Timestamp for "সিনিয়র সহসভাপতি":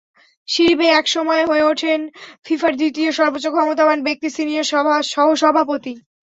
4.35-5.93